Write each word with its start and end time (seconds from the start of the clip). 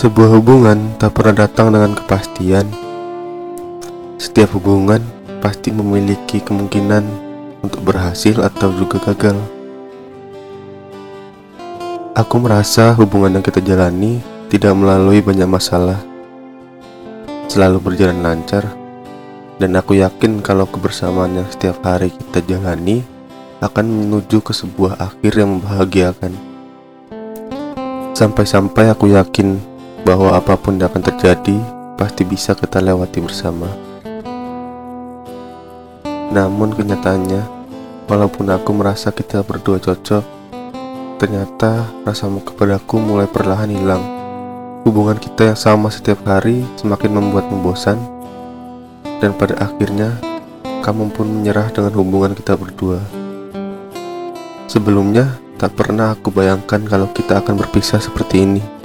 Sebuah 0.00 0.32
hubungan 0.32 0.96
tak 0.96 1.12
pernah 1.12 1.44
datang 1.44 1.76
dengan 1.76 1.92
kepastian. 1.92 2.64
Setiap 4.16 4.56
hubungan 4.56 5.04
pasti 5.44 5.68
memiliki 5.68 6.40
kemungkinan 6.40 7.04
untuk 7.60 7.84
berhasil 7.84 8.40
atau 8.40 8.72
juga 8.72 8.96
gagal. 9.12 9.36
Aku 12.16 12.40
merasa 12.40 12.96
hubungan 12.96 13.36
yang 13.36 13.44
kita 13.44 13.60
jalani 13.60 14.24
tidak 14.48 14.72
melalui 14.72 15.20
banyak 15.20 15.44
masalah, 15.44 16.00
selalu 17.52 17.92
berjalan 17.92 18.24
lancar, 18.24 18.72
dan 19.60 19.76
aku 19.76 20.00
yakin 20.00 20.40
kalau 20.40 20.64
kebersamaan 20.64 21.44
yang 21.44 21.48
setiap 21.52 21.76
hari 21.84 22.08
kita 22.08 22.40
jalani 22.48 23.04
akan 23.60 23.84
menuju 23.84 24.40
ke 24.40 24.56
sebuah 24.56 24.96
akhir 24.96 25.44
yang 25.44 25.60
membahagiakan. 25.60 26.32
Sampai-sampai 28.16 28.88
aku 28.96 29.12
yakin 29.12 29.69
bahwa 30.10 30.34
apa 30.34 30.58
pun 30.58 30.74
yang 30.74 30.90
akan 30.90 31.06
terjadi 31.06 31.54
pasti 31.94 32.26
bisa 32.26 32.58
kita 32.58 32.82
lewati 32.82 33.22
bersama. 33.22 33.70
Namun 36.34 36.74
kenyataannya, 36.74 37.42
walaupun 38.10 38.50
aku 38.50 38.74
merasa 38.74 39.14
kita 39.14 39.46
berdua 39.46 39.78
cocok, 39.78 40.26
ternyata 41.22 41.86
rasamu 42.02 42.42
kepadaku 42.42 42.98
mulai 42.98 43.30
perlahan 43.30 43.70
hilang. 43.70 44.02
Hubungan 44.82 45.14
kita 45.14 45.54
yang 45.54 45.58
sama 45.60 45.94
setiap 45.94 46.26
hari 46.26 46.66
semakin 46.74 47.14
membuat 47.14 47.46
membosan, 47.46 48.02
dan 49.22 49.30
pada 49.38 49.62
akhirnya 49.62 50.18
kamu 50.82 51.14
pun 51.14 51.30
menyerah 51.30 51.70
dengan 51.70 51.94
hubungan 51.94 52.34
kita 52.34 52.58
berdua. 52.58 52.98
Sebelumnya, 54.66 55.38
tak 55.54 55.78
pernah 55.78 56.18
aku 56.18 56.34
bayangkan 56.34 56.82
kalau 56.82 57.06
kita 57.14 57.38
akan 57.38 57.62
berpisah 57.62 58.02
seperti 58.02 58.42
ini. 58.42 58.79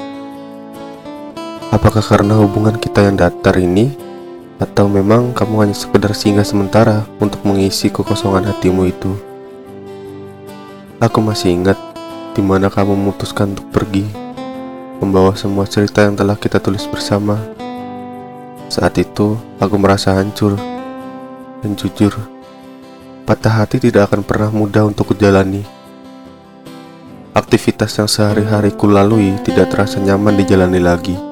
Apakah 1.75 1.99
karena 1.99 2.39
hubungan 2.39 2.79
kita 2.79 3.03
yang 3.03 3.19
datar 3.19 3.59
ini 3.59 3.91
atau 4.63 4.87
memang 4.87 5.35
kamu 5.35 5.67
hanya 5.67 5.75
sekedar 5.75 6.15
singgah 6.15 6.47
sementara 6.47 7.03
untuk 7.19 7.43
mengisi 7.43 7.91
kekosongan 7.91 8.47
hatimu 8.47 8.87
itu? 8.87 9.11
Aku 11.03 11.19
masih 11.19 11.51
ingat 11.51 11.75
di 12.31 12.39
mana 12.39 12.71
kamu 12.71 12.95
memutuskan 12.95 13.51
untuk 13.51 13.67
pergi, 13.75 14.07
membawa 15.03 15.35
semua 15.35 15.67
cerita 15.67 16.07
yang 16.07 16.15
telah 16.15 16.39
kita 16.39 16.63
tulis 16.63 16.87
bersama. 16.87 17.35
Saat 18.71 18.95
itu, 18.95 19.35
aku 19.59 19.75
merasa 19.75 20.15
hancur 20.15 20.55
dan 21.59 21.75
jujur, 21.75 22.15
patah 23.27 23.51
hati 23.51 23.83
tidak 23.83 24.07
akan 24.07 24.23
pernah 24.23 24.47
mudah 24.47 24.87
untuk 24.87 25.11
kujalani. 25.11 25.67
Aktivitas 27.35 27.99
yang 27.99 28.07
sehari-hari 28.07 28.71
ku 28.71 28.87
lalui 28.87 29.35
tidak 29.43 29.75
terasa 29.75 29.99
nyaman 29.99 30.39
dijalani 30.39 30.79
lagi. 30.79 31.24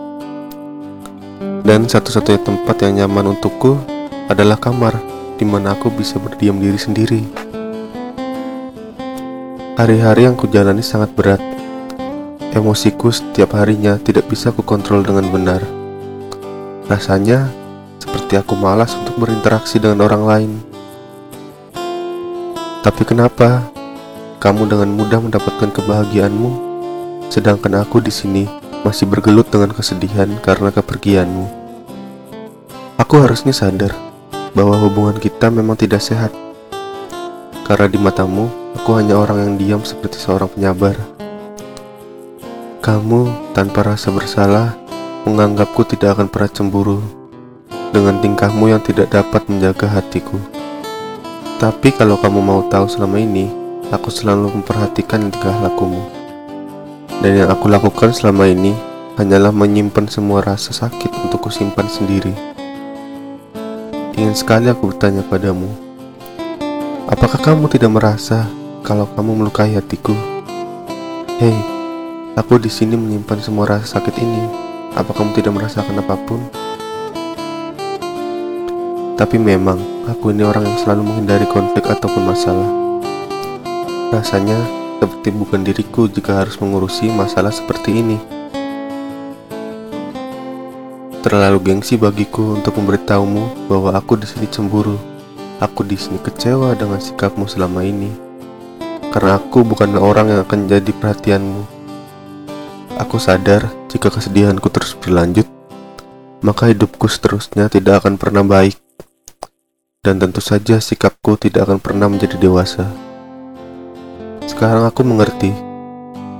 Dan 1.63 1.87
satu-satunya 1.87 2.43
tempat 2.43 2.75
yang 2.83 3.07
nyaman 3.07 3.39
untukku 3.39 3.79
adalah 4.27 4.59
kamar 4.59 4.99
di 5.39 5.47
mana 5.47 5.71
aku 5.71 5.87
bisa 5.95 6.19
berdiam 6.19 6.59
diri 6.59 6.75
sendiri. 6.75 7.23
Hari-hari 9.79 10.27
yang 10.27 10.35
kujalani 10.35 10.83
sangat 10.83 11.15
berat. 11.15 11.41
Emosiku 12.53 13.09
setiap 13.09 13.57
harinya 13.57 13.97
tidak 13.97 14.29
bisa 14.29 14.53
kukontrol 14.53 15.01
dengan 15.01 15.25
benar. 15.31 15.63
Rasanya 16.85 17.49
seperti 17.97 18.37
aku 18.37 18.53
malas 18.53 18.93
untuk 18.99 19.17
berinteraksi 19.17 19.79
dengan 19.79 20.05
orang 20.05 20.23
lain. 20.27 20.51
Tapi 22.83 23.01
kenapa 23.07 23.63
kamu 24.43 24.67
dengan 24.67 24.91
mudah 24.93 25.23
mendapatkan 25.23 25.71
kebahagiaanmu, 25.71 26.51
sedangkan 27.31 27.81
aku 27.81 28.03
di 28.03 28.11
sini 28.11 28.43
masih 28.83 29.07
bergelut 29.07 29.47
dengan 29.47 29.71
kesedihan 29.71 30.27
karena 30.43 30.69
kepergianmu. 30.69 31.62
Aku 33.01 33.17
harusnya 33.17 33.49
sadar 33.49 33.89
bahwa 34.53 34.77
hubungan 34.77 35.17
kita 35.17 35.49
memang 35.49 35.73
tidak 35.73 35.97
sehat. 35.97 36.29
Karena 37.65 37.89
di 37.89 37.97
matamu, 37.97 38.45
aku 38.77 38.93
hanya 38.93 39.17
orang 39.17 39.41
yang 39.41 39.53
diam 39.57 39.81
seperti 39.81 40.21
seorang 40.21 40.45
penyabar. 40.53 40.93
Kamu 42.85 43.49
tanpa 43.57 43.81
rasa 43.81 44.13
bersalah 44.13 44.77
menganggapku 45.25 45.81
tidak 45.89 46.21
akan 46.21 46.29
pernah 46.29 46.51
cemburu 46.53 47.01
dengan 47.89 48.21
tingkahmu 48.21 48.69
yang 48.69 48.81
tidak 48.85 49.09
dapat 49.09 49.41
menjaga 49.49 49.89
hatiku. 49.89 50.37
Tapi 51.57 51.97
kalau 51.97 52.13
kamu 52.21 52.45
mau 52.45 52.61
tahu 52.69 52.85
selama 52.85 53.17
ini, 53.17 53.49
aku 53.89 54.13
selalu 54.13 54.53
memperhatikan 54.53 55.33
tingkah 55.33 55.65
lakumu. 55.65 56.05
Dan 57.25 57.41
yang 57.41 57.49
aku 57.49 57.73
lakukan 57.73 58.13
selama 58.13 58.45
ini 58.45 58.77
hanyalah 59.17 59.49
menyimpan 59.49 60.05
semua 60.05 60.45
rasa 60.45 60.69
sakit 60.77 61.09
untuk 61.25 61.49
kusimpan 61.49 61.89
sendiri. 61.89 62.52
Ingin 64.13 64.37
sekali 64.37 64.69
aku 64.69 64.93
bertanya 64.93 65.25
padamu, 65.25 65.65
apakah 67.09 67.41
kamu 67.41 67.65
tidak 67.65 67.97
merasa 67.97 68.45
kalau 68.85 69.09
kamu 69.09 69.41
melukai 69.41 69.73
hatiku? 69.73 70.13
Hei, 71.41 71.57
aku 72.37 72.61
di 72.61 72.69
sini 72.69 72.93
menyimpan 72.93 73.41
semua 73.41 73.65
rasa 73.65 73.97
sakit 73.97 74.13
ini. 74.21 74.45
Apa 74.93 75.17
kamu 75.17 75.33
tidak 75.33 75.57
merasakan 75.57 75.97
apa 75.97 76.13
pun? 76.29 76.37
Tapi 79.17 79.41
memang, 79.41 79.81
aku 80.05 80.29
ini 80.29 80.45
orang 80.45 80.69
yang 80.69 80.77
selalu 80.77 81.09
menghindari 81.09 81.49
konflik 81.49 81.89
ataupun 81.89 82.21
masalah. 82.21 82.69
Rasanya 84.13 84.61
seperti 85.01 85.33
bukan 85.33 85.65
diriku 85.65 86.05
jika 86.05 86.45
harus 86.45 86.61
mengurusi 86.61 87.09
masalah 87.09 87.49
seperti 87.49 87.97
ini. 88.05 88.42
Terlalu 91.23 91.71
gengsi 91.71 91.95
bagiku 91.95 92.59
untuk 92.59 92.75
memberitahumu 92.75 93.71
bahwa 93.71 93.95
aku 93.95 94.19
di 94.19 94.27
sini 94.27 94.43
cemburu. 94.51 94.99
Aku 95.63 95.87
di 95.87 95.95
sini 95.95 96.19
kecewa 96.19 96.75
dengan 96.75 96.99
sikapmu 96.99 97.47
selama 97.47 97.79
ini. 97.79 98.11
Karena 99.07 99.39
aku 99.39 99.63
bukanlah 99.63 100.03
orang 100.03 100.35
yang 100.35 100.43
akan 100.43 100.67
jadi 100.67 100.91
perhatianmu. 100.91 101.63
Aku 102.99 103.23
sadar 103.23 103.71
jika 103.87 104.11
kesedihanku 104.11 104.67
terus 104.67 104.99
berlanjut, 104.99 105.47
maka 106.43 106.67
hidupku 106.67 107.07
seterusnya 107.07 107.71
tidak 107.71 108.03
akan 108.03 108.19
pernah 108.19 108.43
baik. 108.43 108.75
Dan 110.03 110.19
tentu 110.19 110.43
saja 110.43 110.83
sikapku 110.83 111.39
tidak 111.39 111.71
akan 111.71 111.79
pernah 111.79 112.11
menjadi 112.11 112.35
dewasa. 112.35 112.83
Sekarang 114.43 114.83
aku 114.83 115.07
mengerti, 115.07 115.55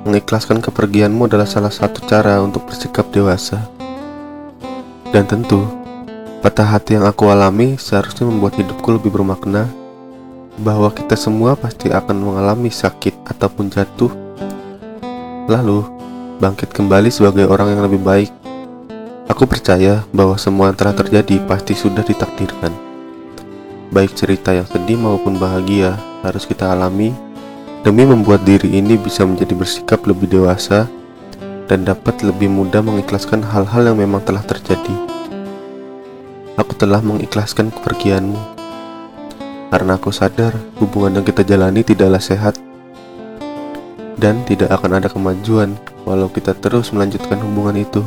mengikhlaskan 0.04 0.60
kepergianmu 0.60 1.32
adalah 1.32 1.48
salah 1.48 1.72
satu 1.72 2.04
cara 2.04 2.44
untuk 2.44 2.68
bersikap 2.68 3.08
dewasa. 3.16 3.73
Dan 5.14 5.30
tentu, 5.30 5.62
patah 6.42 6.74
hati 6.74 6.98
yang 6.98 7.06
aku 7.06 7.30
alami 7.30 7.78
seharusnya 7.78 8.26
membuat 8.26 8.58
hidupku 8.58 8.98
lebih 8.98 9.14
bermakna 9.14 9.70
bahwa 10.58 10.90
kita 10.90 11.14
semua 11.14 11.54
pasti 11.54 11.94
akan 11.94 12.18
mengalami 12.18 12.74
sakit 12.74 13.22
ataupun 13.30 13.70
jatuh. 13.70 14.10
Lalu, 15.46 15.86
bangkit 16.42 16.74
kembali 16.74 17.14
sebagai 17.14 17.46
orang 17.46 17.78
yang 17.78 17.86
lebih 17.86 18.02
baik. 18.02 18.34
Aku 19.30 19.46
percaya 19.46 20.02
bahwa 20.10 20.34
semua 20.34 20.74
yang 20.74 20.78
telah 20.82 20.98
terjadi 20.98 21.46
pasti 21.46 21.78
sudah 21.78 22.02
ditakdirkan. 22.02 22.74
Baik 23.94 24.18
cerita 24.18 24.50
yang 24.50 24.66
sedih 24.66 24.98
maupun 24.98 25.38
bahagia 25.38 25.94
harus 26.26 26.50
kita 26.50 26.74
alami 26.74 27.14
demi 27.86 28.02
membuat 28.02 28.42
diri 28.42 28.82
ini 28.82 28.98
bisa 28.98 29.22
menjadi 29.30 29.54
bersikap 29.54 30.02
lebih 30.10 30.26
dewasa 30.26 30.90
dan 31.68 31.88
dapat 31.88 32.20
lebih 32.24 32.52
mudah 32.52 32.84
mengikhlaskan 32.84 33.44
hal-hal 33.44 33.94
yang 33.94 33.98
memang 34.00 34.24
telah 34.24 34.44
terjadi. 34.44 34.96
Aku 36.60 36.76
telah 36.78 37.02
mengikhlaskan 37.02 37.74
kepergianmu 37.74 38.38
karena 39.74 39.98
aku 39.98 40.14
sadar 40.14 40.54
hubungan 40.78 41.18
yang 41.18 41.26
kita 41.26 41.42
jalani 41.42 41.82
tidaklah 41.82 42.22
sehat 42.22 42.62
dan 44.22 44.46
tidak 44.46 44.70
akan 44.70 45.02
ada 45.02 45.10
kemajuan 45.10 45.74
walau 46.06 46.30
kita 46.30 46.54
terus 46.54 46.94
melanjutkan 46.94 47.42
hubungan 47.42 47.82
itu. 47.82 48.06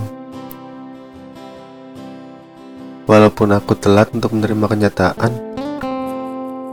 Walaupun 3.10 3.54
aku 3.54 3.74
telat 3.78 4.10
untuk 4.14 4.34
menerima 4.34 4.66
kenyataan, 4.66 5.32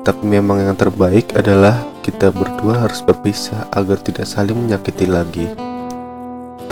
tapi 0.06 0.24
memang 0.26 0.62
yang 0.62 0.78
terbaik 0.78 1.34
adalah 1.38 1.86
kita 2.06 2.30
berdua 2.30 2.86
harus 2.86 3.02
berpisah 3.06 3.70
agar 3.74 3.98
tidak 4.02 4.30
saling 4.30 4.58
menyakiti 4.58 5.10
lagi. 5.10 5.73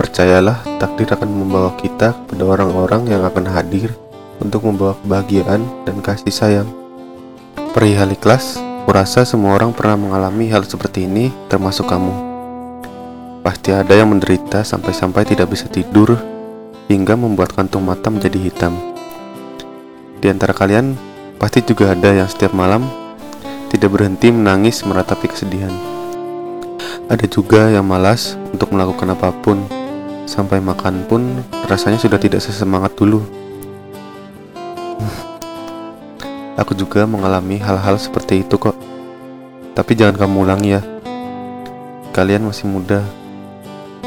Percayalah 0.02 0.66
takdir 0.82 1.14
akan 1.14 1.30
membawa 1.30 1.78
kita 1.78 2.18
kepada 2.26 2.42
orang-orang 2.42 3.06
yang 3.06 3.22
akan 3.22 3.46
hadir 3.46 3.94
untuk 4.42 4.66
membawa 4.66 4.98
kebahagiaan 5.06 5.62
dan 5.86 6.02
kasih 6.02 6.34
sayang. 6.34 6.70
Perihal 7.78 8.10
ikhlas, 8.10 8.58
kurasa 8.90 9.22
semua 9.30 9.54
orang 9.54 9.70
pernah 9.78 10.02
mengalami 10.02 10.50
hal 10.50 10.66
seperti 10.66 11.06
ini, 11.06 11.30
termasuk 11.54 11.86
kamu. 11.86 12.10
Pasti 13.46 13.70
ada 13.70 13.94
yang 13.94 14.10
menderita 14.10 14.66
sampai-sampai 14.66 15.22
tidak 15.22 15.54
bisa 15.54 15.70
tidur 15.70 16.18
hingga 16.90 17.14
membuat 17.14 17.54
kantung 17.54 17.86
mata 17.86 18.10
menjadi 18.10 18.42
hitam. 18.42 18.74
Di 20.18 20.34
antara 20.34 20.58
kalian, 20.58 20.98
pasti 21.38 21.62
juga 21.62 21.94
ada 21.94 22.10
yang 22.10 22.26
setiap 22.26 22.58
malam 22.58 22.90
tidak 23.70 23.94
berhenti 23.94 24.34
menangis 24.34 24.82
meratapi 24.82 25.30
kesedihan. 25.30 25.72
Ada 27.06 27.30
juga 27.30 27.70
yang 27.70 27.86
malas 27.86 28.34
untuk 28.50 28.74
melakukan 28.74 29.14
apa 29.14 29.30
pun, 29.46 29.81
sampai 30.32 30.64
makan 30.64 31.04
pun 31.12 31.44
rasanya 31.68 32.00
sudah 32.00 32.16
tidak 32.16 32.40
sesemangat 32.40 32.96
dulu. 32.96 33.20
Aku 36.56 36.72
juga 36.72 37.04
mengalami 37.04 37.60
hal-hal 37.60 38.00
seperti 38.00 38.48
itu 38.48 38.56
kok. 38.56 38.80
Tapi 39.76 39.92
jangan 39.92 40.16
kamu 40.16 40.48
ulangi 40.48 40.80
ya. 40.80 40.82
Kalian 42.16 42.48
masih 42.48 42.72
muda. 42.72 43.04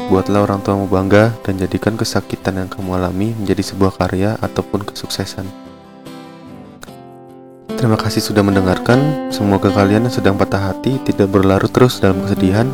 Buatlah 0.09 0.49
orang 0.49 0.61
tuamu 0.65 0.89
bangga 0.89 1.33
dan 1.45 1.61
jadikan 1.61 1.93
kesakitan 1.93 2.57
yang 2.57 2.69
kamu 2.69 2.97
alami 2.97 3.33
menjadi 3.37 3.61
sebuah 3.61 3.93
karya 3.97 4.37
ataupun 4.41 4.81
kesuksesan. 4.81 5.45
Terima 7.75 7.97
kasih 8.01 8.23
sudah 8.23 8.41
mendengarkan. 8.41 9.29
Semoga 9.29 9.69
kalian 9.69 10.09
yang 10.09 10.13
sedang 10.13 10.37
patah 10.37 10.73
hati 10.73 10.97
tidak 11.05 11.29
berlarut 11.29 11.69
terus 11.69 12.01
dalam 12.01 12.23
kesedihan 12.23 12.65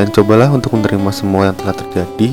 dan 0.00 0.08
cobalah 0.08 0.48
untuk 0.48 0.72
menerima 0.80 1.12
semua 1.12 1.52
yang 1.52 1.56
telah 1.60 1.76
terjadi 1.76 2.32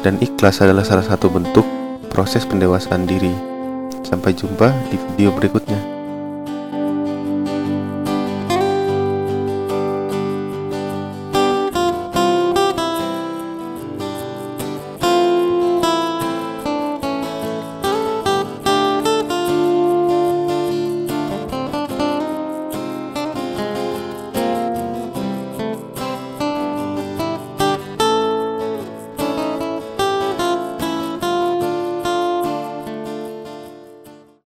dan 0.00 0.16
ikhlas 0.24 0.64
adalah 0.64 0.80
salah 0.88 1.04
satu 1.04 1.28
bentuk 1.28 1.68
proses 2.08 2.48
pendewasaan 2.48 3.04
diri. 3.04 3.36
Sampai 4.00 4.32
jumpa 4.32 4.72
di 4.88 4.96
video 4.96 5.36
berikutnya. 5.36 5.99